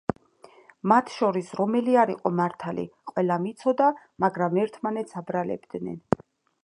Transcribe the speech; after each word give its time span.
მათ 0.91 1.11
შორის 1.15 1.51
რომელი 1.59 1.97
არ 2.03 2.13
იყო 2.13 2.31
მართალი, 2.39 2.85
ყველამ 3.11 3.45
იცოდა, 3.51 3.91
მაგრამ 4.27 4.59
ერთმანეთს 4.63 5.21
აბრალებდნენ. 5.23 6.01